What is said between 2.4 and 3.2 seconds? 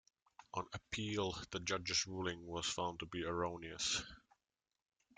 was found to